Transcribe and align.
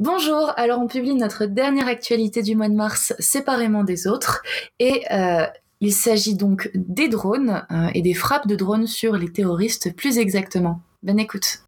Bonjour, 0.00 0.52
alors 0.56 0.78
on 0.78 0.86
publie 0.86 1.16
notre 1.16 1.46
dernière 1.46 1.88
actualité 1.88 2.40
du 2.40 2.54
mois 2.54 2.68
de 2.68 2.74
mars 2.74 3.14
séparément 3.18 3.82
des 3.82 4.06
autres 4.06 4.44
et 4.78 5.02
euh, 5.10 5.44
il 5.80 5.92
s'agit 5.92 6.36
donc 6.36 6.70
des 6.72 7.08
drones 7.08 7.66
euh, 7.72 7.88
et 7.94 8.00
des 8.00 8.14
frappes 8.14 8.46
de 8.46 8.54
drones 8.54 8.86
sur 8.86 9.16
les 9.16 9.32
terroristes 9.32 9.92
plus 9.96 10.18
exactement. 10.18 10.78
Bonne 11.02 11.18
écoute. 11.18 11.64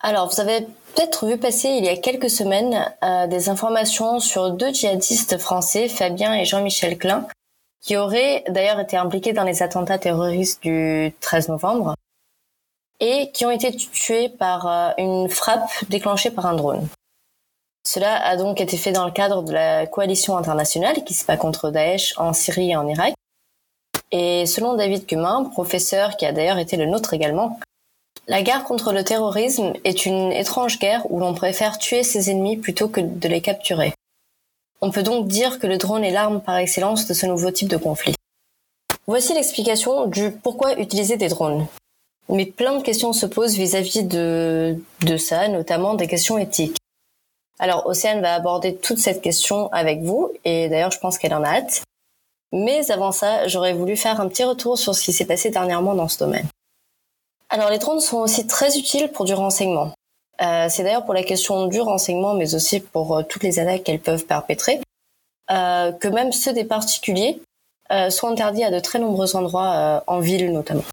Alors, 0.00 0.30
vous 0.32 0.40
avez 0.40 0.60
peut-être 0.94 1.26
vu 1.26 1.36
passer 1.36 1.68
il 1.68 1.84
y 1.84 1.88
a 1.88 1.96
quelques 1.98 2.30
semaines 2.30 2.90
euh, 3.04 3.26
des 3.26 3.50
informations 3.50 4.20
sur 4.20 4.52
deux 4.52 4.72
djihadistes 4.72 5.36
français, 5.36 5.88
Fabien 5.88 6.32
et 6.32 6.46
Jean-Michel 6.46 6.96
Klein, 6.96 7.26
qui 7.80 7.96
auraient 7.96 8.44
d'ailleurs 8.48 8.80
été 8.80 8.96
impliqués 8.96 9.32
dans 9.32 9.44
les 9.44 9.62
attentats 9.62 9.98
terroristes 9.98 10.62
du 10.62 11.14
13 11.20 11.48
novembre 11.48 11.94
et 13.00 13.30
qui 13.32 13.46
ont 13.46 13.50
été 13.50 13.74
tués 13.74 14.28
par 14.28 14.66
euh, 14.66 14.90
une 14.98 15.28
frappe 15.28 15.70
déclenchée 15.88 16.30
par 16.30 16.46
un 16.46 16.54
drone. 16.54 16.88
Cela 17.86 18.22
a 18.22 18.36
donc 18.36 18.60
été 18.60 18.76
fait 18.76 18.92
dans 18.92 19.06
le 19.06 19.12
cadre 19.12 19.42
de 19.42 19.52
la 19.52 19.86
coalition 19.86 20.36
internationale 20.36 21.04
qui 21.04 21.14
se 21.14 21.24
bat 21.24 21.36
contre 21.36 21.70
Daesh 21.70 22.12
en 22.18 22.32
Syrie 22.32 22.72
et 22.72 22.76
en 22.76 22.86
Irak. 22.86 23.14
Et 24.10 24.46
selon 24.46 24.74
David 24.74 25.06
Cumin, 25.06 25.44
professeur 25.44 26.16
qui 26.16 26.26
a 26.26 26.32
d'ailleurs 26.32 26.58
été 26.58 26.76
le 26.76 26.86
nôtre 26.86 27.14
également, 27.14 27.58
la 28.26 28.42
guerre 28.42 28.64
contre 28.64 28.92
le 28.92 29.04
terrorisme 29.04 29.72
est 29.84 30.04
une 30.04 30.32
étrange 30.32 30.78
guerre 30.78 31.10
où 31.10 31.18
l'on 31.18 31.34
préfère 31.34 31.78
tuer 31.78 32.02
ses 32.02 32.30
ennemis 32.30 32.58
plutôt 32.58 32.88
que 32.88 33.00
de 33.00 33.28
les 33.28 33.40
capturer. 33.40 33.94
On 34.80 34.90
peut 34.90 35.02
donc 35.02 35.26
dire 35.26 35.58
que 35.58 35.66
le 35.66 35.76
drone 35.76 36.04
est 36.04 36.12
l'arme 36.12 36.40
par 36.40 36.56
excellence 36.56 37.06
de 37.06 37.14
ce 37.14 37.26
nouveau 37.26 37.50
type 37.50 37.68
de 37.68 37.76
conflit. 37.76 38.14
Voici 39.06 39.34
l'explication 39.34 40.06
du 40.06 40.30
pourquoi 40.30 40.78
utiliser 40.78 41.16
des 41.16 41.28
drones. 41.28 41.66
Mais 42.28 42.46
plein 42.46 42.76
de 42.76 42.82
questions 42.82 43.12
se 43.12 43.26
posent 43.26 43.56
vis-à-vis 43.56 44.04
de, 44.04 44.76
de 45.00 45.16
ça, 45.16 45.48
notamment 45.48 45.94
des 45.94 46.06
questions 46.06 46.38
éthiques. 46.38 46.76
Alors, 47.58 47.86
Océane 47.86 48.20
va 48.20 48.34
aborder 48.34 48.76
toute 48.76 48.98
cette 48.98 49.20
question 49.20 49.72
avec 49.72 50.02
vous, 50.02 50.30
et 50.44 50.68
d'ailleurs, 50.68 50.92
je 50.92 51.00
pense 51.00 51.18
qu'elle 51.18 51.34
en 51.34 51.42
a 51.42 51.48
hâte. 51.48 51.82
Mais 52.52 52.90
avant 52.90 53.10
ça, 53.10 53.48
j'aurais 53.48 53.72
voulu 53.72 53.96
faire 53.96 54.20
un 54.20 54.28
petit 54.28 54.44
retour 54.44 54.78
sur 54.78 54.94
ce 54.94 55.02
qui 55.02 55.12
s'est 55.12 55.24
passé 55.24 55.50
dernièrement 55.50 55.94
dans 55.94 56.08
ce 56.08 56.18
domaine. 56.18 56.46
Alors, 57.48 57.70
les 57.70 57.78
drones 57.78 58.00
sont 58.00 58.18
aussi 58.18 58.46
très 58.46 58.78
utiles 58.78 59.10
pour 59.10 59.24
du 59.24 59.34
renseignement. 59.34 59.92
Euh, 60.40 60.66
c'est 60.70 60.84
d'ailleurs 60.84 61.04
pour 61.04 61.14
la 61.14 61.22
question 61.22 61.66
du 61.66 61.80
renseignement, 61.80 62.34
mais 62.34 62.54
aussi 62.54 62.80
pour 62.80 63.16
euh, 63.16 63.22
toutes 63.28 63.42
les 63.42 63.58
attaques 63.58 63.84
qu'elles 63.84 64.00
peuvent 64.00 64.24
perpétrer, 64.24 64.80
euh, 65.50 65.92
que 65.92 66.08
même 66.08 66.32
ceux 66.32 66.52
des 66.52 66.64
particuliers 66.64 67.40
sont 68.10 68.28
interdits 68.28 68.64
à 68.64 68.70
de 68.70 68.80
très 68.80 68.98
nombreux 68.98 69.34
endroits, 69.34 70.04
en 70.06 70.20
ville 70.20 70.52
notamment. 70.52 70.84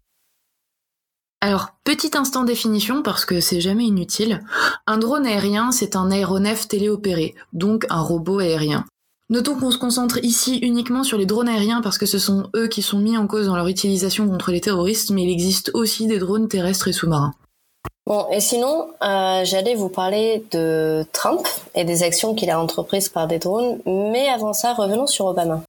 Alors, 1.42 1.72
petit 1.84 2.12
instant 2.16 2.42
définition 2.42 3.02
parce 3.02 3.26
que 3.26 3.42
c'est 3.42 3.60
jamais 3.60 3.84
inutile. 3.84 4.42
Un 4.86 4.96
drone 4.96 5.26
aérien, 5.26 5.72
c'est 5.72 5.94
un 5.94 6.10
aéronef 6.10 6.68
téléopéré, 6.68 7.34
donc 7.52 7.84
un 7.90 8.00
robot 8.00 8.38
aérien. 8.38 8.86
Notons 9.28 9.56
qu'on 9.56 9.70
se 9.70 9.76
concentre 9.76 10.24
ici 10.24 10.56
uniquement 10.62 11.04
sur 11.04 11.18
les 11.18 11.26
drones 11.26 11.50
aériens 11.50 11.82
parce 11.82 11.98
que 11.98 12.06
ce 12.06 12.18
sont 12.18 12.48
eux 12.56 12.68
qui 12.68 12.80
sont 12.80 12.98
mis 12.98 13.18
en 13.18 13.26
cause 13.26 13.44
dans 13.44 13.56
leur 13.56 13.68
utilisation 13.68 14.26
contre 14.26 14.50
les 14.50 14.62
terroristes, 14.62 15.10
mais 15.10 15.24
il 15.24 15.30
existe 15.30 15.70
aussi 15.74 16.06
des 16.06 16.18
drones 16.18 16.48
terrestres 16.48 16.88
et 16.88 16.94
sous-marins. 16.94 17.34
Bon, 18.06 18.28
et 18.30 18.40
sinon, 18.40 18.88
euh, 19.02 19.44
j'allais 19.44 19.74
vous 19.74 19.88
parler 19.88 20.44
de 20.52 21.04
Trump 21.12 21.46
et 21.74 21.84
des 21.84 22.04
actions 22.04 22.36
qu'il 22.36 22.50
a 22.50 22.60
entreprises 22.60 23.08
par 23.08 23.26
des 23.26 23.40
drones, 23.40 23.80
mais 23.84 24.28
avant 24.28 24.52
ça, 24.52 24.74
revenons 24.74 25.08
sur 25.08 25.26
Obama. 25.26 25.62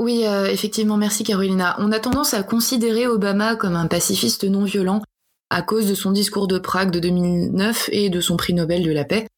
Oui, 0.00 0.24
euh, 0.26 0.46
effectivement, 0.46 0.96
merci 0.96 1.22
Carolina. 1.22 1.76
On 1.78 1.92
a 1.92 2.00
tendance 2.00 2.34
à 2.34 2.42
considérer 2.42 3.06
Obama 3.06 3.54
comme 3.54 3.76
un 3.76 3.86
pacifiste 3.86 4.44
non 4.44 4.64
violent 4.64 5.00
à 5.48 5.62
cause 5.62 5.86
de 5.86 5.94
son 5.94 6.10
discours 6.10 6.48
de 6.48 6.58
Prague 6.58 6.90
de 6.90 6.98
2009 6.98 7.88
et 7.92 8.10
de 8.10 8.20
son 8.20 8.36
prix 8.36 8.52
Nobel 8.52 8.82
de 8.82 8.90
la 8.90 9.04
paix. 9.04 9.28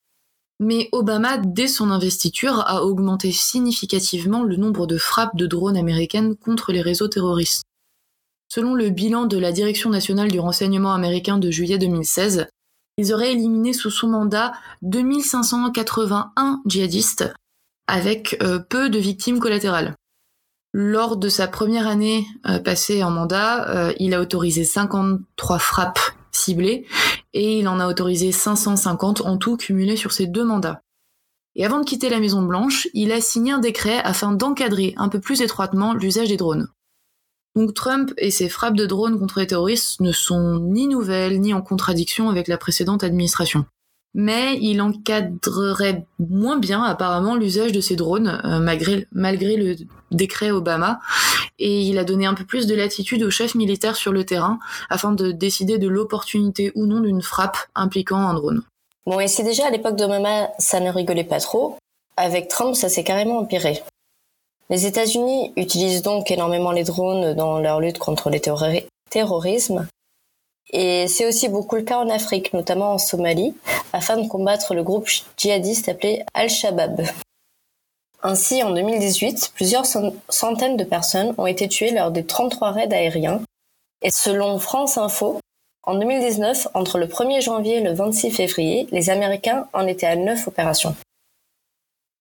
Mais 0.59 0.89
Obama, 0.91 1.37
dès 1.39 1.69
son 1.69 1.91
investiture, 1.91 2.65
a 2.67 2.83
augmenté 2.83 3.31
significativement 3.31 4.43
le 4.43 4.56
nombre 4.56 4.87
de 4.87 4.97
frappes 4.97 5.37
de 5.37 5.47
drones 5.47 5.77
américaines 5.77 6.34
contre 6.34 6.72
les 6.72 6.81
réseaux 6.81 7.09
terroristes. 7.09 7.62
Selon 8.48 8.75
le 8.75 8.88
bilan 8.88 9.26
de 9.26 9.36
la 9.36 9.53
Direction 9.53 9.91
nationale 9.91 10.31
du 10.31 10.41
renseignement 10.41 10.94
américain 10.94 11.38
de 11.38 11.50
juillet 11.50 11.76
2016, 11.76 12.48
ils 12.97 13.12
auraient 13.12 13.32
éliminé 13.32 13.72
sous 13.72 13.91
son 13.91 14.09
mandat 14.09 14.53
2581 14.82 16.62
djihadistes, 16.64 17.32
avec 17.86 18.38
euh, 18.42 18.59
peu 18.59 18.88
de 18.88 18.98
victimes 18.98 19.38
collatérales. 19.38 19.94
Lors 20.72 21.16
de 21.16 21.28
sa 21.28 21.47
première 21.47 21.86
année 21.86 22.26
euh, 22.47 22.59
passée 22.59 23.03
en 23.03 23.10
mandat, 23.10 23.69
euh, 23.69 23.92
il 23.98 24.14
a 24.14 24.20
autorisé 24.20 24.65
53 24.65 25.59
frappes 25.59 26.00
ciblées 26.32 26.86
et 27.34 27.59
il 27.59 27.69
en 27.69 27.80
a 27.80 27.86
autorisé 27.86 28.32
550 28.32 29.22
en 29.22 29.36
tout 29.36 29.56
cumulé 29.56 29.97
sur 29.97 30.12
ses 30.12 30.26
deux 30.26 30.44
mandats. 30.44 30.80
Et 31.54 31.66
avant 31.66 31.80
de 31.80 31.84
quitter 31.84 32.09
la 32.09 32.20
Maison 32.20 32.42
Blanche, 32.42 32.88
il 32.94 33.12
a 33.12 33.20
signé 33.20 33.53
un 33.53 33.59
décret 33.59 33.98
afin 34.04 34.32
d'encadrer 34.32 34.94
un 34.97 35.09
peu 35.09 35.20
plus 35.20 35.42
étroitement 35.42 35.92
l'usage 35.92 36.28
des 36.28 36.36
drones. 36.36 36.69
Donc 37.59 37.75
Trump 37.75 38.13
et 38.19 38.31
ses 38.31 38.49
frappes 38.49 38.77
de 38.77 38.87
drones 38.87 39.19
contre 39.19 39.41
les 39.41 39.49
terroristes 39.49 40.01
ne 40.01 40.13
sont 40.13 40.61
ni 40.61 40.87
nouvelles 40.87 41.41
ni 41.41 41.53
en 41.53 41.61
contradiction 41.61 42.31
avec 42.31 42.47
la 42.47 42.57
précédente 42.57 43.03
administration. 43.03 43.65
Mais 44.15 44.57
il 44.61 44.81
encadrerait 44.81 46.07
moins 46.21 46.57
bien 46.57 46.85
apparemment 46.85 47.35
l'usage 47.35 47.73
de 47.73 47.81
ces 47.81 47.97
drones 47.97 48.41
euh, 48.45 48.61
malgré, 48.61 49.57
le 49.57 49.75
décret 50.13 50.53
Obama 50.53 51.01
et 51.59 51.81
il 51.81 51.99
a 51.99 52.05
donné 52.05 52.27
un 52.27 52.35
peu 52.35 52.45
plus 52.45 52.69
de 52.69 52.77
latitude 52.77 53.25
aux 53.25 53.31
chefs 53.31 53.57
militaires 53.57 53.97
sur 53.97 54.13
le 54.13 54.23
terrain 54.23 54.61
afin 54.89 55.11
de 55.11 55.33
décider 55.33 55.79
de 55.79 55.89
l'opportunité 55.89 56.71
ou 56.77 56.87
non 56.87 57.01
d'une 57.01 57.23
frappe 57.23 57.59
impliquant 57.75 58.19
un 58.19 58.35
drone. 58.35 58.63
Bon 59.05 59.19
et 59.19 59.27
si 59.27 59.43
déjà 59.43 59.67
à 59.67 59.71
l'époque 59.71 59.97
d'Obama 59.97 60.51
ça 60.61 60.79
ne 60.79 60.91
rigolait 60.91 61.25
pas 61.25 61.41
trop, 61.41 61.77
avec 62.17 62.47
Trump 62.47 62.77
ça 62.77 62.89
s'est 62.89 63.03
carrément 63.03 63.39
empiré. 63.39 63.83
Les 64.71 64.87
États-Unis 64.87 65.53
utilisent 65.56 66.03
donc 66.03 66.31
énormément 66.31 66.73
les 66.73 66.84
drones 66.84 67.34
dans 67.34 67.59
leur 67.59 67.81
lutte 67.81 67.99
contre 67.99 68.29
le 68.31 68.39
terrorisme. 69.11 69.89
Et 70.71 71.09
c'est 71.09 71.27
aussi 71.27 71.49
beaucoup 71.49 71.77
le 71.77 71.83
cas 71.83 71.99
en 71.99 72.11
Afrique, 72.11 72.53
notamment 72.53 72.93
en 72.93 72.99
Somalie, 72.99 73.55
afin 73.95 74.19
de 74.19 74.28
combattre 74.28 74.75
le 74.75 74.83
groupe 74.83 75.09
djihadiste 75.39 75.89
appelé 75.89 76.23
Al-Shabaab. 76.34 77.03
Ainsi, 78.23 78.62
en 78.62 78.73
2018, 78.73 79.53
plusieurs 79.55 79.87
centaines 80.28 80.77
de 80.77 80.84
personnes 80.84 81.34
ont 81.39 81.47
été 81.47 81.69
tuées 81.69 81.93
lors 81.93 82.11
des 82.11 82.27
33 82.27 82.73
raids 82.73 82.93
aériens. 82.93 83.41
Et 84.03 84.11
selon 84.11 84.59
France 84.59 84.99
Info, 84.99 85.41
en 85.84 85.95
2019, 85.95 86.69
entre 86.75 86.99
le 86.99 87.07
1er 87.07 87.41
janvier 87.41 87.77
et 87.77 87.81
le 87.81 87.95
26 87.95 88.33
février, 88.33 88.87
les 88.91 89.09
Américains 89.09 89.69
en 89.73 89.87
étaient 89.87 90.07
à 90.07 90.17
9 90.17 90.49
opérations. 90.49 90.95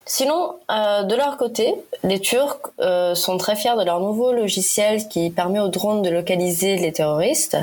Sinon, 0.08 0.58
euh, 0.72 1.04
de 1.04 1.16
leur 1.16 1.36
côté, 1.36 1.76
les 2.04 2.22
Turcs 2.22 2.72
euh, 2.80 3.14
sont 3.14 3.38
très 3.38 3.58
fiers 3.58 3.76
de 3.78 3.84
leur 3.84 4.00
nouveau 4.00 4.32
logiciel 4.32 5.06
qui 5.10 5.30
permet 5.30 5.60
aux 5.60 5.68
drones 5.68 6.02
de 6.02 6.10
localiser 6.10 6.78
les 6.78 6.94
terroristes. 6.94 7.58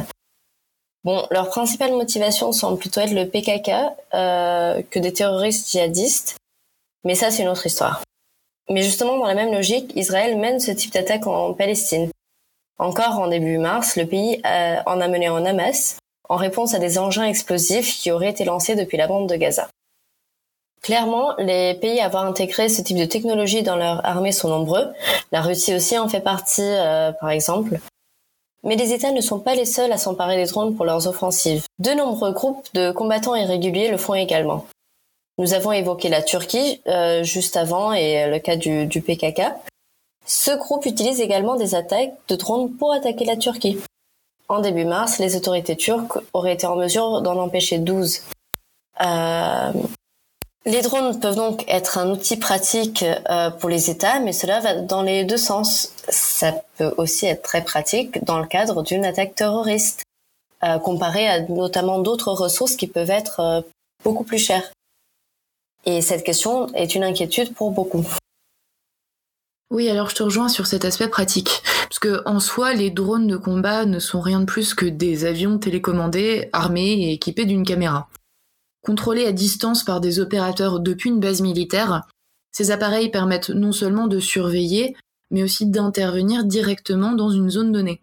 Bon, 1.05 1.27
leur 1.31 1.49
principale 1.49 1.93
motivation 1.93 2.53
semble 2.53 2.79
plutôt 2.79 3.01
être 3.01 3.13
le 3.13 3.27
PKK 3.29 3.71
euh, 4.13 4.83
que 4.91 4.99
des 4.99 5.15
terroristes 5.15 5.71
djihadistes, 5.71 6.37
mais 7.05 7.15
ça 7.15 7.31
c'est 7.31 7.43
une 7.43 7.49
autre 7.49 7.67
histoire. 7.67 8.03
Mais 8.69 8.83
justement, 8.83 9.17
dans 9.17 9.27
la 9.27 9.35
même 9.35 9.53
logique, 9.53 9.93
Israël 9.97 10.37
mène 10.37 10.61
ce 10.61 10.71
type 10.71 10.93
d'attaque 10.93 11.27
en 11.27 11.55
Palestine. 11.55 12.11
Encore 12.79 13.19
en 13.21 13.29
début 13.29 13.57
mars, 13.57 13.97
le 13.97 14.07
pays 14.07 14.43
en 14.45 15.01
a 15.01 15.09
mené 15.09 15.29
en 15.29 15.45
Hamas 15.45 15.99
en 16.29 16.37
réponse 16.37 16.75
à 16.75 16.79
des 16.79 16.99
engins 16.99 17.25
explosifs 17.25 17.99
qui 17.99 18.11
auraient 18.11 18.31
été 18.31 18.45
lancés 18.45 18.75
depuis 18.75 18.97
la 18.97 19.07
bande 19.07 19.29
de 19.29 19.37
Gaza. 19.37 19.69
Clairement, 20.85 21.35
les 21.39 21.73
pays 21.73 21.99
à 22.01 22.05
avoir 22.05 22.27
intégré 22.27 22.69
ce 22.69 22.83
type 22.83 22.99
de 22.99 23.07
technologie 23.07 23.63
dans 23.63 23.77
leur 23.77 24.05
armée 24.05 24.33
sont 24.33 24.51
nombreux. 24.51 24.93
La 25.33 25.41
Russie 25.41 25.75
aussi 25.75 25.97
en 25.97 26.09
fait 26.11 26.21
partie, 26.21 26.61
euh, 26.61 27.11
par 27.11 27.31
exemple. 27.31 27.81
Mais 28.65 28.77
les 28.77 28.93
États 28.93 29.11
ne 29.11 29.23
sont 29.23 29.39
pas 29.39 29.55
les 29.55 29.65
seuls 29.65 29.93
à 29.93 29.97
s'emparer 29.97 30.37
des 30.37 30.45
drones 30.45 30.77
pour 30.77 30.85
leurs 30.85 31.09
offensives. 31.09 31.65
De 31.79 31.93
nombreux 31.93 32.33
groupes 32.33 32.69
de 32.75 32.93
combattants 32.93 33.35
irréguliers 33.35 33.91
le 33.91 33.97
font 33.97 34.13
également. 34.13 34.67
Nous 35.39 35.55
avons 35.55 35.73
évoqué 35.73 36.11
la 36.11 36.21
Turquie 36.21 36.83
euh, 36.87 37.23
juste 37.23 37.57
avant 37.57 37.95
et 37.95 38.29
le 38.29 38.39
cas 38.39 38.57
du, 38.57 38.85
du 38.85 39.01
PKK. 39.01 39.41
Ce 40.27 40.51
groupe 40.51 40.85
utilise 40.85 41.23
également 41.23 41.57
des 41.57 41.75
attaques 41.75 42.13
de 42.29 42.37
drones 42.37 42.71
pour 42.71 42.93
attaquer 42.93 43.25
la 43.25 43.39
Turquie. 43.39 43.79
En 44.49 44.61
début 44.61 44.85
mars, 44.85 45.19
les 45.19 45.35
autorités 45.35 45.77
turques 45.77 46.19
auraient 46.35 46.53
été 46.53 46.67
en 46.67 46.77
mesure 46.77 47.23
d'en 47.23 47.39
empêcher 47.39 47.79
12. 47.79 48.21
Euh, 49.01 49.73
les 50.67 50.81
drones 50.81 51.19
peuvent 51.21 51.37
donc 51.37 51.65
être 51.69 51.99
un 51.99 52.11
outil 52.11 52.37
pratique 52.37 53.05
euh, 53.31 53.51
pour 53.51 53.69
les 53.69 53.91
États, 53.91 54.21
mais 54.21 54.33
cela 54.33 54.61
va 54.61 54.75
dans 54.75 55.03
les 55.03 55.25
deux 55.25 55.37
sens. 55.37 55.93
Ça 56.09 56.55
peut 56.79 56.93
aussi 56.97 57.27
être 57.27 57.43
très 57.43 57.63
pratique 57.63 58.25
dans 58.25 58.39
le 58.39 58.47
cadre 58.47 58.83
d'une 58.83 59.05
attaque 59.05 59.35
terroriste, 59.35 60.03
euh, 60.63 60.79
comparé 60.79 61.29
à 61.29 61.41
notamment 61.41 61.99
d'autres 61.99 62.33
ressources 62.33 62.77
qui 62.77 62.87
peuvent 62.87 63.11
être 63.11 63.41
euh, 63.41 63.61
beaucoup 64.05 64.25
plus 64.25 64.39
chères. 64.39 64.73
Et 65.85 66.01
cette 66.01 66.25
question 66.25 66.73
est 66.75 66.95
une 66.95 67.05
inquiétude 67.05 67.53
pour 67.55 67.71
beaucoup. 67.71 68.07
Oui, 69.71 69.91
alors 69.91 70.09
je 70.09 70.15
te 70.15 70.23
rejoins 70.23 70.49
sur 70.49 70.67
cet 70.67 70.87
aspect 70.87 71.09
pratique. 71.09 71.63
Parce 71.89 71.99
que 71.99 72.23
en 72.27 72.41
soi, 72.41 72.73
les 72.73 72.91
drones 72.91 73.27
de 73.27 73.37
combat 73.37 73.85
ne 73.85 73.99
sont 73.99 74.21
rien 74.21 74.41
de 74.41 74.45
plus 74.47 74.73
que 74.73 74.87
des 74.87 75.27
avions 75.27 75.59
télécommandés, 75.59 76.49
armés 76.55 76.93
et 76.93 77.13
équipés 77.13 77.45
d'une 77.45 77.67
caméra. 77.67 78.09
Contrôlés 78.85 79.27
à 79.27 79.33
distance 79.33 79.83
par 79.83 80.01
des 80.01 80.21
opérateurs 80.21 80.79
depuis 80.79 81.09
une 81.09 81.21
base 81.21 81.41
militaire, 81.41 82.03
ces 82.53 82.71
appareils 82.71 83.11
permettent 83.11 83.51
non 83.51 83.73
seulement 83.73 84.07
de 84.07 84.21
surveiller, 84.21 84.95
mais 85.31 85.43
aussi 85.43 85.67
d'intervenir 85.67 86.45
directement 86.45 87.13
dans 87.13 87.31
une 87.31 87.49
zone 87.49 87.73
donnée. 87.73 88.03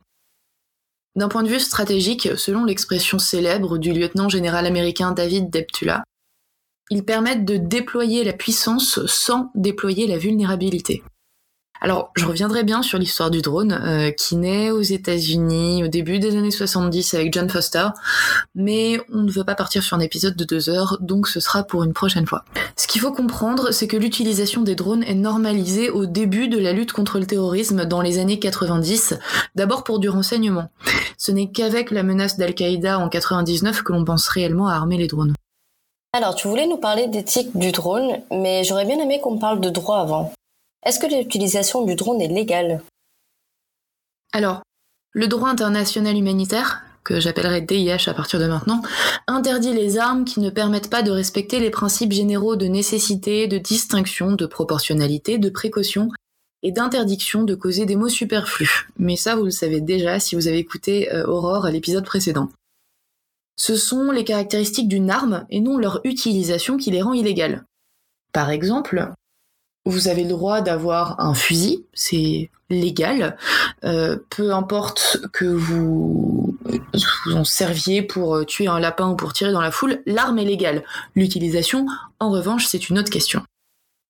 D'un 1.15 1.27
point 1.27 1.43
de 1.43 1.49
vue 1.49 1.59
stratégique, 1.59 2.29
selon 2.35 2.65
l'expression 2.65 3.19
célèbre 3.19 3.77
du 3.77 3.93
lieutenant 3.93 4.27
général 4.27 4.65
américain 4.65 5.11
David 5.11 5.49
Deptula, 5.51 6.03
ils 6.89 7.05
permettent 7.05 7.45
de 7.45 7.57
déployer 7.57 8.23
la 8.23 8.33
puissance 8.33 9.05
sans 9.05 9.51
déployer 9.55 10.07
la 10.07 10.17
vulnérabilité. 10.17 11.03
Alors, 11.83 12.11
je 12.15 12.27
reviendrai 12.27 12.63
bien 12.63 12.83
sur 12.83 12.99
l'histoire 12.99 13.31
du 13.31 13.41
drone, 13.41 13.71
euh, 13.71 14.11
qui 14.11 14.35
naît 14.35 14.69
aux 14.69 14.83
États-Unis 14.83 15.83
au 15.83 15.87
début 15.87 16.19
des 16.19 16.37
années 16.37 16.51
70 16.51 17.15
avec 17.15 17.33
John 17.33 17.49
Foster, 17.49 17.87
mais 18.53 19.01
on 19.11 19.23
ne 19.23 19.31
veut 19.31 19.43
pas 19.43 19.55
partir 19.55 19.81
sur 19.81 19.97
un 19.97 19.99
épisode 19.99 20.35
de 20.35 20.43
deux 20.43 20.69
heures, 20.69 20.99
donc 21.01 21.27
ce 21.27 21.39
sera 21.39 21.63
pour 21.63 21.83
une 21.83 21.93
prochaine 21.93 22.27
fois. 22.27 22.45
Ce 22.75 22.85
qu'il 22.85 23.01
faut 23.01 23.11
comprendre, 23.11 23.71
c'est 23.71 23.87
que 23.87 23.97
l'utilisation 23.97 24.61
des 24.61 24.75
drones 24.75 25.01
est 25.01 25.15
normalisée 25.15 25.89
au 25.89 26.05
début 26.05 26.47
de 26.47 26.59
la 26.59 26.71
lutte 26.71 26.93
contre 26.93 27.17
le 27.17 27.25
terrorisme 27.25 27.85
dans 27.85 28.01
les 28.01 28.19
années 28.19 28.37
90, 28.37 29.15
d'abord 29.55 29.83
pour 29.83 29.97
du 29.97 30.07
renseignement. 30.07 30.69
Ce 31.17 31.31
n'est 31.31 31.49
qu'avec 31.49 31.89
la 31.89 32.03
menace 32.03 32.37
d'Al-Qaïda 32.37 32.99
en 32.99 33.09
99 33.09 33.81
que 33.81 33.91
l'on 33.91 34.05
pense 34.05 34.27
réellement 34.27 34.67
à 34.67 34.75
armer 34.75 34.97
les 34.97 35.07
drones. 35.07 35.33
Alors, 36.13 36.35
tu 36.35 36.47
voulais 36.47 36.67
nous 36.67 36.77
parler 36.77 37.07
d'éthique 37.07 37.57
du 37.57 37.71
drone, 37.71 38.19
mais 38.29 38.63
j'aurais 38.63 38.85
bien 38.85 38.99
aimé 38.99 39.19
qu'on 39.19 39.39
parle 39.39 39.61
de 39.61 39.69
droit 39.69 39.97
avant. 39.97 40.31
Est-ce 40.83 40.99
que 40.99 41.07
l'utilisation 41.07 41.85
du 41.85 41.95
drone 41.95 42.21
est 42.21 42.27
légale? 42.27 42.81
Alors, 44.33 44.63
le 45.11 45.27
droit 45.27 45.49
international 45.49 46.17
humanitaire, 46.17 46.83
que 47.03 47.19
j'appellerai 47.19 47.61
DIH 47.61 48.07
à 48.07 48.13
partir 48.13 48.39
de 48.39 48.47
maintenant, 48.47 48.81
interdit 49.27 49.73
les 49.73 49.97
armes 49.97 50.25
qui 50.25 50.39
ne 50.39 50.49
permettent 50.49 50.89
pas 50.89 51.03
de 51.03 51.11
respecter 51.11 51.59
les 51.59 51.69
principes 51.69 52.13
généraux 52.13 52.55
de 52.55 52.65
nécessité, 52.65 53.47
de 53.47 53.57
distinction, 53.57 54.31
de 54.31 54.45
proportionnalité, 54.45 55.37
de 55.37 55.49
précaution 55.49 56.09
et 56.63 56.71
d'interdiction 56.71 57.43
de 57.43 57.55
causer 57.55 57.85
des 57.85 57.95
maux 57.95 58.09
superflus. 58.09 58.89
Mais 58.97 59.15
ça, 59.15 59.35
vous 59.35 59.45
le 59.45 59.51
savez 59.51 59.81
déjà 59.81 60.19
si 60.19 60.35
vous 60.35 60.47
avez 60.47 60.59
écouté 60.59 61.11
euh, 61.13 61.25
Aurore 61.25 61.65
à 61.65 61.71
l'épisode 61.71 62.05
précédent. 62.05 62.49
Ce 63.55 63.75
sont 63.75 64.11
les 64.11 64.23
caractéristiques 64.23 64.87
d'une 64.87 65.11
arme 65.11 65.45
et 65.49 65.59
non 65.59 65.77
leur 65.77 66.01
utilisation 66.03 66.77
qui 66.77 66.89
les 66.91 67.01
rend 67.01 67.13
illégales. 67.13 67.65
Par 68.31 68.49
exemple, 68.49 69.11
vous 69.85 70.07
avez 70.07 70.23
le 70.23 70.29
droit 70.29 70.61
d'avoir 70.61 71.19
un 71.19 71.33
fusil, 71.33 71.85
c'est 71.93 72.49
légal, 72.69 73.37
euh, 73.83 74.17
peu 74.29 74.53
importe 74.53 75.19
que 75.33 75.45
vous 75.45 76.57
vous 77.25 77.33
en 77.33 77.43
serviez 77.43 78.01
pour 78.01 78.45
tuer 78.45 78.67
un 78.67 78.79
lapin 78.79 79.09
ou 79.09 79.15
pour 79.15 79.33
tirer 79.33 79.51
dans 79.51 79.61
la 79.61 79.71
foule, 79.71 80.01
l'arme 80.05 80.39
est 80.39 80.45
légale. 80.45 80.83
L'utilisation, 81.15 81.85
en 82.19 82.31
revanche, 82.31 82.65
c'est 82.65 82.89
une 82.89 82.99
autre 82.99 83.09
question. 83.09 83.43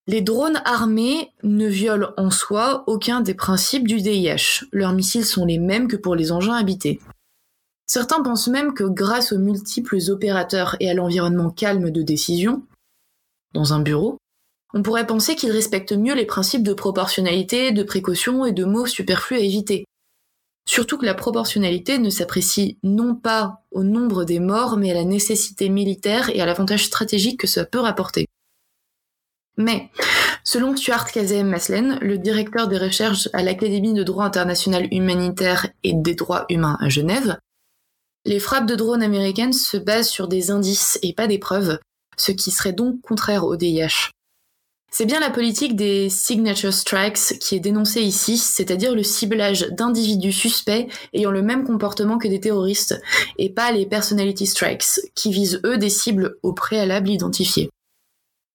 Les 0.08 0.22
drones 0.22 0.62
armés 0.66 1.32
ne 1.44 1.68
violent 1.68 2.12
en 2.18 2.32
soi 2.32 2.84
aucun 2.88 3.22
des 3.22 3.34
principes 3.34 3.88
du 3.88 4.02
DIH. 4.02 4.66
Leurs 4.72 4.94
missiles 4.94 5.26
sont 5.26 5.46
les 5.46 5.60
mêmes 5.60 5.88
que 5.88 5.96
pour 5.96 6.16
les 6.16 6.32
engins 6.32 6.56
habités. 6.56 7.00
Certains 7.86 8.24
pensent 8.24 8.48
même 8.48 8.74
que 8.74 8.84
grâce 8.84 9.32
aux 9.32 9.38
multiples 9.38 10.00
opérateurs 10.10 10.76
et 10.80 10.90
à 10.90 10.94
l'environnement 10.94 11.50
calme 11.50 11.92
de 11.92 12.02
décision, 12.02 12.64
dans 13.54 13.74
un 13.74 13.80
bureau, 13.80 14.18
on 14.74 14.84
pourrait 14.84 15.08
penser 15.08 15.36
qu'ils 15.36 15.52
respectent 15.52 15.92
mieux 15.94 16.16
les 16.16 16.26
principes 16.26 16.64
de 16.64 16.74
proportionnalité, 16.74 17.72
de 17.72 17.84
précaution 17.84 18.46
et 18.46 18.52
de 18.52 18.66
mots 18.66 18.86
superflus 18.86 19.38
à 19.38 19.42
éviter. 19.42 19.86
Surtout 20.68 20.98
que 20.98 21.06
la 21.06 21.14
proportionnalité 21.14 21.98
ne 21.98 22.10
s'apprécie 22.10 22.78
non 22.84 23.16
pas 23.16 23.64
au 23.72 23.84
nombre 23.84 24.24
des 24.24 24.40
morts, 24.40 24.78
mais 24.78 24.92
à 24.92 24.94
la 24.94 25.04
nécessité 25.04 25.70
militaire 25.70 26.30
et 26.30 26.42
à 26.42 26.46
l'avantage 26.46 26.86
stratégique 26.86 27.40
que 27.40 27.48
ça 27.48 27.66
peut 27.66 27.80
rapporter. 27.80 28.28
Mais, 29.58 29.90
selon 30.44 30.76
Stuart 30.78 31.12
Kazem 31.12 31.50
Maslen, 31.50 32.00
le 32.02 32.18
directeur 32.18 32.68
des 32.68 32.78
recherches 32.78 33.28
à 33.34 33.44
l'Académie 33.44 33.94
de 33.94 34.04
droit 34.04 34.26
international 34.26 34.88
humanitaire 34.92 35.68
et 35.84 35.94
des 35.94 36.16
droits 36.16 36.46
humains 36.50 36.78
à 36.80 36.90
Genève, 36.90 37.38
les 38.26 38.40
frappes 38.40 38.68
de 38.68 38.76
drones 38.76 39.04
américaines 39.04 39.54
se 39.54 39.78
basent 39.78 40.10
sur 40.10 40.28
des 40.28 40.52
indices 40.52 41.00
et 41.02 41.14
pas 41.14 41.28
des 41.28 41.40
preuves, 41.40 41.80
ce 42.18 42.32
qui 42.32 42.52
serait 42.52 42.74
donc 42.74 43.02
contraire 43.02 43.46
au 43.46 43.56
DIH. 43.56 44.12
C'est 44.94 45.06
bien 45.06 45.22
la 45.22 45.30
politique 45.30 45.78
des 45.78 46.10
signature 46.10 46.74
strikes 46.74 47.40
qui 47.40 47.56
est 47.56 47.62
dénoncée 47.62 48.02
ici, 48.02 48.38
c'est-à-dire 48.38 48.94
le 48.94 49.04
ciblage 49.04 49.62
d'individus 49.72 50.34
suspects 50.34 50.88
ayant 51.14 51.32
le 51.32 51.42
même 51.42 51.64
comportement 51.64 52.18
que 52.18 52.28
des 52.28 52.42
terroristes, 52.42 53.02
et 53.38 53.50
pas 53.50 53.72
les 53.72 53.86
personality 53.86 54.46
strikes, 54.46 54.84
qui 55.16 55.32
visent 55.32 55.62
eux 55.66 55.78
des 55.78 55.90
cibles 55.90 56.36
au 56.44 56.52
préalable 56.52 57.10
identifiées. 57.10 57.70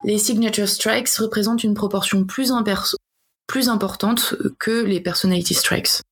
Les 0.05 0.19
signature 0.19 0.69
strikes 0.69 1.09
représentent 1.09 1.65
une 1.65 1.73
proportion 1.73 2.25
plus, 2.25 2.53
importante 2.53 4.35
que 4.59 4.85
les 4.85 5.01
personality 5.01 5.55
strikes. 5.55 6.03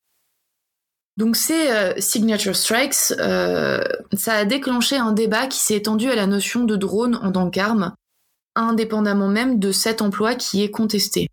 Donc 1.19 1.37
ces 1.37 1.71
euh, 1.71 1.93
signature 1.99 2.57
strikes, 2.57 3.13
euh, 3.21 3.85
ça 4.15 4.33
a 4.33 4.45
déclenché 4.47 4.97
un 4.97 5.13
débat 5.13 5.47
qui 5.49 5.59
s'est 5.59 5.77
étendu 5.77 6.11
à 6.11 6.17
la 6.17 6.27
notion 6.27 6.65
de 6.65 6.77
drone 6.77 7.21
en 7.23 7.31
tant 7.31 7.51
qu'arme, 7.51 7.95
indépendamment 8.57 9.29
même 9.29 9.59
de 9.59 9.73
cet 9.73 10.03
emploi 10.03 10.35
qui 10.35 10.63
est 10.63 10.71
contesté. 10.71 11.29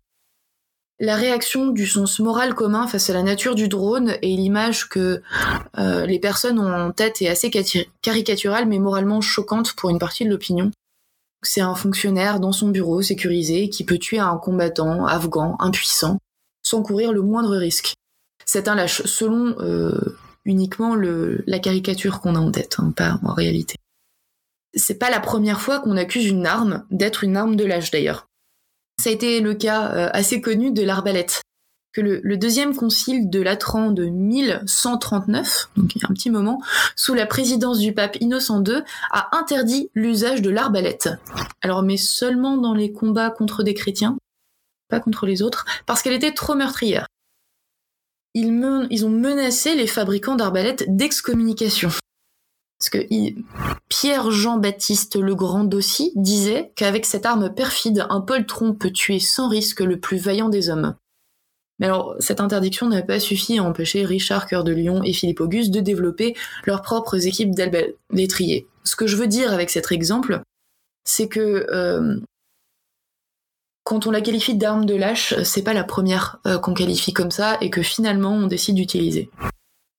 La 1.00 1.16
réaction 1.16 1.68
du 1.68 1.86
sens 1.86 2.20
moral 2.20 2.54
commun 2.54 2.86
face 2.86 3.10
à 3.10 3.12
la 3.12 3.22
nature 3.22 3.54
du 3.54 3.66
drone 3.68 4.14
et 4.22 4.36
l'image 4.36 4.88
que 4.88 5.20
euh, 5.78 6.06
les 6.06 6.20
personnes 6.20 6.60
ont 6.60 6.72
en 6.72 6.92
tête 6.92 7.20
est 7.22 7.28
assez 7.28 7.50
caricaturale 8.02 8.68
mais 8.68 8.78
moralement 8.78 9.20
choquante 9.20 9.72
pour 9.72 9.90
une 9.90 9.98
partie 9.98 10.24
de 10.24 10.30
l'opinion. 10.30 10.70
C'est 11.42 11.60
un 11.60 11.74
fonctionnaire 11.74 12.38
dans 12.38 12.52
son 12.52 12.68
bureau 12.68 13.02
sécurisé 13.02 13.68
qui 13.68 13.84
peut 13.84 13.98
tuer 13.98 14.20
un 14.20 14.36
combattant 14.36 15.06
afghan 15.06 15.56
impuissant 15.58 16.18
sans 16.62 16.82
courir 16.82 17.12
le 17.12 17.22
moindre 17.22 17.56
risque. 17.56 17.94
C'est 18.44 18.68
un 18.68 18.76
lâche, 18.76 19.02
selon 19.04 19.56
euh, 19.58 20.16
uniquement 20.44 20.94
la 20.94 21.58
caricature 21.58 22.20
qu'on 22.20 22.36
a 22.36 22.38
en 22.38 22.52
tête, 22.52 22.76
hein, 22.78 22.92
pas 22.94 23.18
en 23.24 23.34
réalité. 23.34 23.76
C'est 24.74 24.98
pas 24.98 25.10
la 25.10 25.20
première 25.20 25.60
fois 25.60 25.80
qu'on 25.80 25.96
accuse 25.96 26.26
une 26.26 26.46
arme 26.46 26.86
d'être 26.90 27.24
une 27.24 27.36
arme 27.36 27.56
de 27.56 27.64
l'âge 27.64 27.90
d'ailleurs. 27.90 28.28
Ça 29.00 29.10
a 29.10 29.12
été 29.12 29.40
le 29.40 29.54
cas 29.54 29.92
euh, 29.92 30.10
assez 30.12 30.40
connu 30.40 30.70
de 30.70 30.82
l'arbalète, 30.82 31.42
que 31.92 32.00
le, 32.00 32.36
deuxième 32.36 32.74
concile 32.74 33.28
de 33.28 33.40
Latran 33.40 33.90
de 33.90 34.06
1139, 34.06 35.70
donc 35.76 35.94
il 35.94 36.02
y 36.02 36.04
a 36.04 36.08
un 36.08 36.14
petit 36.14 36.30
moment, 36.30 36.60
sous 36.96 37.14
la 37.14 37.26
présidence 37.26 37.78
du 37.78 37.92
pape 37.92 38.16
Innocent 38.20 38.64
II, 38.64 38.82
a 39.10 39.36
interdit 39.36 39.90
l'usage 39.94 40.40
de 40.40 40.50
l'arbalète. 40.50 41.10
Alors 41.60 41.82
mais 41.82 41.98
seulement 41.98 42.56
dans 42.56 42.74
les 42.74 42.92
combats 42.92 43.30
contre 43.30 43.62
des 43.62 43.74
chrétiens, 43.74 44.16
pas 44.88 45.00
contre 45.00 45.26
les 45.26 45.42
autres, 45.42 45.66
parce 45.86 46.02
qu'elle 46.02 46.14
était 46.14 46.32
trop 46.32 46.54
meurtrière. 46.54 47.06
Ils, 48.34 48.86
ils 48.90 49.04
ont 49.04 49.10
menacé 49.10 49.74
les 49.74 49.86
fabricants 49.86 50.36
d'arbalètes 50.36 50.84
d'excommunication. 50.88 51.90
Parce 52.82 52.90
que 52.90 53.06
Pierre 53.88 54.32
Jean-Baptiste 54.32 55.14
Le 55.14 55.36
Grand 55.36 55.62
Dossi 55.62 56.10
disait 56.16 56.72
qu'avec 56.74 57.06
cette 57.06 57.26
arme 57.26 57.54
perfide, 57.54 58.04
un 58.10 58.20
poltron 58.20 58.74
peut 58.74 58.90
tuer 58.90 59.20
sans 59.20 59.48
risque 59.48 59.82
le 59.82 60.00
plus 60.00 60.18
vaillant 60.18 60.48
des 60.48 60.68
hommes. 60.68 60.96
Mais 61.78 61.86
alors, 61.86 62.16
cette 62.18 62.40
interdiction 62.40 62.88
n'a 62.88 63.02
pas 63.02 63.20
suffi 63.20 63.58
à 63.58 63.62
empêcher 63.62 64.04
Richard 64.04 64.48
Cœur 64.48 64.64
de 64.64 64.72
Lion 64.72 65.00
et 65.04 65.12
Philippe 65.12 65.42
Auguste 65.42 65.70
de 65.70 65.78
développer 65.78 66.34
leurs 66.64 66.82
propres 66.82 67.24
équipes 67.24 67.52
d'étriers. 68.10 68.66
Ce 68.82 68.96
que 68.96 69.06
je 69.06 69.16
veux 69.16 69.28
dire 69.28 69.52
avec 69.52 69.70
cet 69.70 69.92
exemple, 69.92 70.42
c'est 71.04 71.28
que 71.28 71.68
euh, 71.70 72.18
quand 73.84 74.08
on 74.08 74.10
la 74.10 74.20
qualifie 74.20 74.56
d'arme 74.56 74.86
de 74.86 74.96
lâche, 74.96 75.40
c'est 75.44 75.62
pas 75.62 75.72
la 75.72 75.84
première 75.84 76.40
euh, 76.48 76.58
qu'on 76.58 76.74
qualifie 76.74 77.12
comme 77.12 77.30
ça 77.30 77.58
et 77.60 77.70
que 77.70 77.82
finalement 77.82 78.32
on 78.32 78.48
décide 78.48 78.74
d'utiliser. 78.74 79.30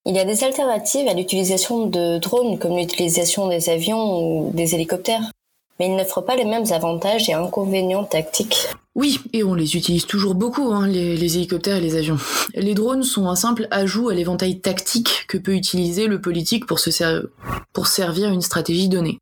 Il 0.05 0.15
y 0.15 0.19
a 0.19 0.25
des 0.25 0.43
alternatives 0.43 1.07
à 1.07 1.13
l'utilisation 1.13 1.87
de 1.87 2.19
drones 2.19 2.59
comme 2.59 2.75
l'utilisation 2.75 3.47
des 3.47 3.69
avions 3.69 4.47
ou 4.47 4.51
des 4.53 4.75
hélicoptères, 4.75 5.31
mais 5.79 5.87
ils 5.87 5.95
n'offrent 5.95 6.25
pas 6.25 6.35
les 6.35 6.43
mêmes 6.43 6.69
avantages 6.71 7.29
et 7.29 7.33
inconvénients 7.33 8.03
tactiques. 8.03 8.67
Oui, 8.95 9.21
et 9.31 9.45
on 9.45 9.53
les 9.53 9.77
utilise 9.77 10.05
toujours 10.05 10.35
beaucoup, 10.35 10.73
hein, 10.73 10.87
les, 10.87 11.37
hélicoptères 11.37 11.77
et 11.77 11.81
les 11.81 11.95
avions. 11.95 12.17
Les 12.53 12.73
drones 12.73 13.03
sont 13.03 13.29
un 13.29 13.37
simple 13.37 13.69
ajout 13.71 14.09
à 14.09 14.13
l'éventail 14.13 14.59
tactique 14.59 15.25
que 15.29 15.37
peut 15.37 15.55
utiliser 15.55 16.07
le 16.07 16.19
politique 16.19 16.65
pour, 16.65 16.79
se 16.79 17.25
pour 17.71 17.87
servir 17.87 18.29
une 18.29 18.41
stratégie 18.41 18.89
donnée. 18.89 19.19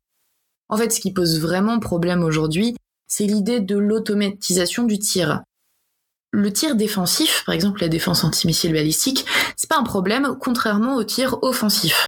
En 0.68 0.76
fait, 0.76 0.90
ce 0.90 1.00
qui 1.00 1.12
pose 1.12 1.40
vraiment 1.40 1.78
problème 1.78 2.24
aujourd'hui, 2.24 2.74
c'est 3.06 3.26
l'idée 3.26 3.60
de 3.60 3.76
l'automatisation 3.76 4.82
du 4.82 4.98
tir 4.98 5.42
le 6.32 6.52
tir 6.52 6.74
défensif, 6.74 7.42
par 7.46 7.54
exemple 7.54 7.82
la 7.82 7.88
défense 7.88 8.24
antimissile 8.24 8.72
balistique, 8.72 9.26
c'est 9.56 9.68
pas 9.68 9.78
un 9.78 9.84
problème, 9.84 10.36
contrairement 10.40 10.96
au 10.96 11.04
tir 11.04 11.38
offensif. 11.42 12.06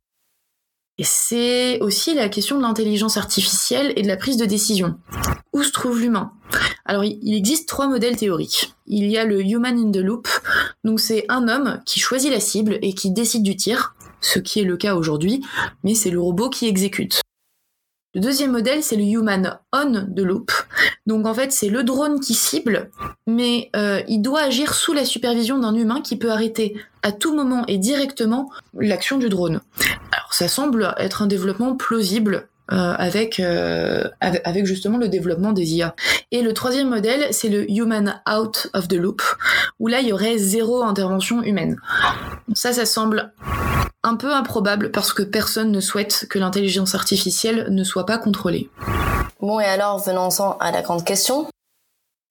Et 0.97 1.05
c'est 1.05 1.81
aussi 1.81 2.15
la 2.15 2.29
question 2.29 2.57
de 2.57 2.63
l'intelligence 2.63 3.17
artificielle 3.17 3.93
et 3.97 4.03
de 4.03 4.09
la 4.09 4.17
prise 4.17 4.37
de 4.37 4.45
décision. 4.45 4.97
Où 5.53 5.63
se 5.63 5.73
trouve 5.73 6.01
l'humain? 6.01 6.33
Alors, 6.85 7.05
il 7.05 7.35
existe 7.35 7.69
trois 7.69 7.89
modèles 7.89 8.17
théoriques. 8.17 8.75
Il 8.87 9.11
y 9.11 9.19
a 9.19 9.25
le 9.25 9.43
Human 9.43 9.77
in 9.77 9.91
the 9.91 9.97
Loop, 9.97 10.29
donc 10.85 11.01
c'est 11.01 11.27
un 11.29 11.49
homme 11.49 11.81
qui 11.85 11.99
choisit 11.99 12.31
la 12.31 12.41
cible 12.41 12.79
et 12.81 12.95
qui 12.95 13.11
décide 13.11 13.43
du 13.43 13.57
tir, 13.57 13.97
ce 14.21 14.39
qui 14.39 14.61
est 14.61 14.65
le 14.65 14.77
cas 14.77 14.95
aujourd'hui, 14.95 15.45
mais 15.83 15.95
c'est 15.95 16.11
le 16.11 16.21
robot 16.21 16.49
qui 16.49 16.67
exécute. 16.67 17.21
Le 18.15 18.21
deuxième 18.21 18.53
modèle, 18.53 18.85
c'est 18.85 18.97
le 18.97 19.03
Human 19.03 19.59
on 19.73 20.07
the 20.15 20.21
Loop. 20.21 20.53
Donc 21.07 21.27
en 21.27 21.35
fait, 21.35 21.51
c'est 21.51 21.69
le 21.69 21.83
drone 21.83 22.21
qui 22.21 22.35
cible, 22.35 22.93
mais 23.27 23.71
euh, 23.75 24.03
il 24.09 24.21
doit 24.21 24.43
agir 24.43 24.75
sous 24.75 24.93
la 24.93 25.05
supervision 25.05 25.59
d'un 25.59 25.75
humain 25.75 26.01
qui 26.03 26.17
peut 26.17 26.31
arrêter 26.31 26.77
à 27.03 27.13
tout 27.13 27.35
moment 27.35 27.65
et 27.69 27.79
directement 27.79 28.51
l'action 28.75 29.19
du 29.19 29.29
drone. 29.29 29.61
Alors 30.13 30.33
ça 30.33 30.49
semble 30.49 30.95
être 30.99 31.23
un 31.23 31.27
développement 31.27 31.75
plausible 31.75 32.49
euh, 32.73 32.95
avec, 32.97 33.41
euh, 33.41 34.09
avec 34.21 34.65
justement 34.65 34.97
le 34.97 35.09
développement 35.09 35.53
des 35.53 35.75
IA. 35.75 35.95
Et 36.33 36.43
le 36.43 36.55
troisième 36.55 36.89
modèle, 36.89 37.29
c'est 37.31 37.51
le 37.51 37.71
human 37.71 38.21
out 38.31 38.69
of 38.73 38.89
the 38.89 38.95
loop, 38.95 39.23
où 39.79 39.87
là 39.87 40.01
il 40.01 40.09
y 40.09 40.13
aurait 40.13 40.39
zéro 40.39 40.83
intervention 40.83 41.43
humaine. 41.43 41.77
Ça, 42.55 42.73
ça 42.73 42.87
semble 42.87 43.33
un 44.03 44.17
peu 44.17 44.33
improbable 44.33 44.91
parce 44.91 45.13
que 45.13 45.23
personne 45.23 45.73
ne 45.73 45.81
souhaite 45.81 46.27
que 46.29 46.39
l'intelligence 46.39 46.95
artificielle 46.95 47.67
ne 47.71 47.85
soit 47.85 48.07
pas 48.07 48.19
contrôlée. 48.19 48.71
Bon 49.41 49.61
et 49.61 49.65
alors 49.65 49.99
venons-en 49.99 50.57
à 50.59 50.71
la 50.71 50.81
grande 50.81 51.05
question. 51.05 51.47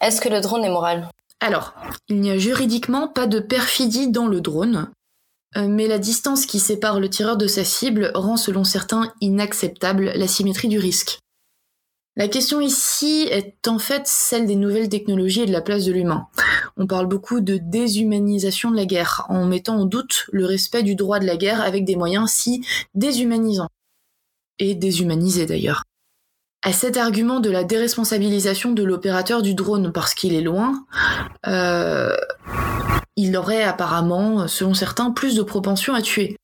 Est-ce 0.03 0.19
que 0.19 0.27
le 0.27 0.41
drone 0.41 0.65
est 0.65 0.69
moral? 0.69 1.09
Alors, 1.39 1.73
il 2.09 2.19
n'y 2.19 2.29
a 2.29 2.37
juridiquement 2.37 3.07
pas 3.07 3.25
de 3.25 3.39
perfidie 3.39 4.09
dans 4.09 4.27
le 4.27 4.41
drone. 4.41 4.91
Euh, 5.55 5.67
mais 5.69 5.87
la 5.87 5.97
distance 5.97 6.45
qui 6.45 6.59
sépare 6.59 6.99
le 6.99 7.09
tireur 7.09 7.37
de 7.37 7.47
sa 7.47 7.63
cible 7.63 8.11
rend 8.13 8.35
selon 8.35 8.65
certains 8.65 9.13
inacceptable 9.21 10.11
la 10.13 10.27
symétrie 10.27 10.67
du 10.67 10.77
risque. 10.77 11.19
La 12.17 12.27
question 12.27 12.59
ici 12.59 13.29
est 13.31 13.65
en 13.65 13.79
fait 13.79 14.05
celle 14.05 14.45
des 14.45 14.57
nouvelles 14.57 14.89
technologies 14.89 15.43
et 15.43 15.45
de 15.45 15.53
la 15.53 15.61
place 15.61 15.85
de 15.85 15.93
l'humain. 15.93 16.27
On 16.75 16.85
parle 16.85 17.07
beaucoup 17.07 17.39
de 17.39 17.55
déshumanisation 17.55 18.71
de 18.71 18.75
la 18.75 18.85
guerre, 18.85 19.25
en 19.29 19.45
mettant 19.45 19.77
en 19.77 19.85
doute 19.85 20.25
le 20.33 20.45
respect 20.45 20.83
du 20.83 20.95
droit 20.95 21.19
de 21.19 21.25
la 21.25 21.37
guerre 21.37 21.61
avec 21.61 21.85
des 21.85 21.95
moyens 21.95 22.29
si 22.29 22.65
déshumanisants. 22.93 23.69
Et 24.59 24.75
déshumanisés 24.75 25.45
d'ailleurs. 25.45 25.83
À 26.65 26.71
cet 26.71 26.95
argument 26.95 27.41
de 27.41 27.49
la 27.49 27.65
déresponsabilisation 27.65 28.71
de 28.71 28.83
l'opérateur 28.83 29.41
du 29.41 29.53
drone 29.53 29.91
parce 29.91 30.13
qu'il 30.13 30.33
est 30.33 30.41
loin, 30.41 30.85
euh, 31.45 32.15
il 33.17 33.35
aurait 33.35 33.63
apparemment, 33.63 34.47
selon 34.47 34.73
certains, 34.73 35.11
plus 35.11 35.35
de 35.35 35.43
propension 35.43 35.93
à 35.93 36.01
tuer. 36.01 36.37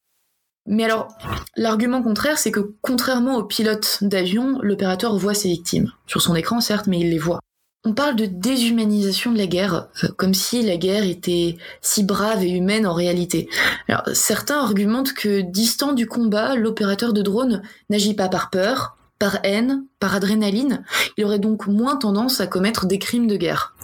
Mais 0.66 0.84
alors, 0.84 1.08
l'argument 1.56 2.04
contraire, 2.04 2.38
c'est 2.38 2.52
que 2.52 2.76
contrairement 2.82 3.38
au 3.38 3.44
pilote 3.44 4.00
d'avion, 4.02 4.60
l'opérateur 4.62 5.16
voit 5.16 5.34
ses 5.34 5.48
victimes. 5.48 5.94
Sur 6.06 6.22
son 6.22 6.36
écran, 6.36 6.60
certes, 6.60 6.88
mais 6.88 7.00
il 7.00 7.12
les 7.12 7.18
voit. 7.18 7.40
On 7.86 7.94
parle 7.94 8.18
de 8.18 8.26
déshumanisation 8.26 9.32
de 9.32 9.38
la 9.38 9.48
guerre, 9.48 9.88
euh, 10.04 10.10
comme 10.18 10.34
si 10.34 10.62
la 10.62 10.76
guerre 10.76 11.06
était 11.06 11.58
si 11.80 12.04
brave 12.04 12.44
et 12.44 12.52
humaine 12.52 12.86
en 12.86 12.94
réalité. 12.94 13.48
Alors, 13.88 14.04
certains 14.12 14.60
argumentent 14.60 15.14
que, 15.14 15.40
distant 15.40 15.94
du 15.94 16.08
combat, 16.08 16.56
l'opérateur 16.56 17.14
de 17.14 17.22
drone 17.22 17.62
n'agit 17.90 18.16
pas 18.16 18.28
par 18.28 18.50
peur, 18.50 18.98
par 19.20 19.40
haine, 19.44 19.86
par 20.00 20.16
adrénaline, 20.16 20.84
il 21.18 21.26
aurait 21.26 21.40
donc 21.40 21.68
moins 21.68 21.98
tendance 21.98 22.40
à 22.40 22.48
commettre 22.48 22.86
des 22.86 23.00
crimes 23.00 23.28
de 23.28 23.36
guerre. 23.36 23.76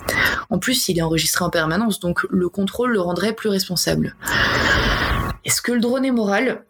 En 0.50 0.58
plus, 0.58 0.88
il 0.88 0.98
est 0.98 1.02
enregistré 1.02 1.44
en 1.44 1.50
permanence, 1.50 2.00
donc 2.00 2.26
le 2.30 2.50
contrôle 2.50 2.94
le 2.94 3.02
rendrait 3.02 3.34
plus 3.34 3.50
responsable. 3.50 4.16
Est-ce 5.44 5.62
que 5.62 5.74
le 5.74 5.82
drone 5.82 6.06
est 6.06 6.12
moral? 6.12 6.64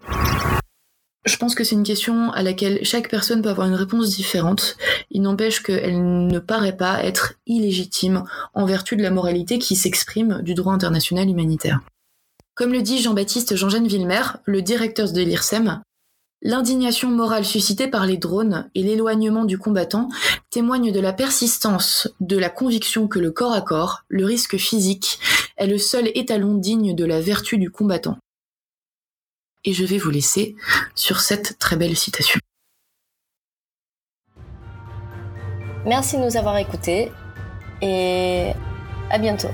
Je 1.26 1.38
pense 1.38 1.56
que 1.56 1.64
c'est 1.64 1.76
une 1.76 1.84
question 1.84 2.32
à 2.34 2.44
laquelle 2.44 2.84
chaque 2.84 3.10
personne 3.10 3.42
peut 3.42 3.50
avoir 3.50 3.68
une 3.68 3.74
réponse 3.74 4.10
différente. 4.10 4.78
Il 5.10 5.24
n'empêche 5.24 5.64
qu'elle 5.64 6.28
ne 6.28 6.40
paraît 6.40 6.78
pas 6.78 7.04
être 7.04 7.34
illégitime 7.48 8.24
en 8.54 8.66
vertu 8.66 8.96
de 8.96 9.02
la 9.02 9.10
moralité 9.10 9.58
qui 9.58 9.76
s'exprime 9.76 10.42
du 10.44 10.54
droit 10.54 10.74
international 10.74 11.28
humanitaire. 11.28 11.80
Comme 12.54 12.74
le 12.74 12.82
dit 12.82 13.02
Jean-Baptiste 13.02 13.56
Jean-Jean 13.56 13.84
Villemer, 13.84 14.22
le 14.46 14.62
directeur 14.62 15.12
de 15.12 15.22
l'IRSEM, 15.22 15.82
L'indignation 16.48 17.10
morale 17.10 17.44
suscitée 17.44 17.88
par 17.88 18.06
les 18.06 18.18
drones 18.18 18.70
et 18.76 18.84
l'éloignement 18.84 19.46
du 19.46 19.58
combattant 19.58 20.10
témoignent 20.52 20.92
de 20.92 21.00
la 21.00 21.12
persistance 21.12 22.08
de 22.20 22.38
la 22.38 22.52
conviction 22.52 23.08
que 23.08 23.18
le 23.18 23.32
corps 23.32 23.54
à 23.54 23.62
corps, 23.62 24.04
le 24.10 24.26
risque 24.26 24.56
physique, 24.58 25.20
est 25.58 25.66
le 25.66 25.80
seul 25.80 26.12
étalon 26.14 26.54
digne 26.54 26.94
de 26.94 27.04
la 27.04 27.20
vertu 27.20 27.58
du 27.58 27.72
combattant. 27.72 28.20
Et 29.64 29.74
je 29.74 29.86
vais 29.86 29.98
vous 29.98 30.12
laisser 30.12 30.56
sur 30.94 31.20
cette 31.20 31.58
très 31.58 31.78
belle 31.78 31.98
citation. 31.98 32.40
Merci 35.84 36.18
de 36.18 36.26
nous 36.26 36.38
avoir 36.38 36.58
écoutés 36.58 37.12
et 37.82 38.52
à 39.10 39.18
bientôt. 39.18 39.50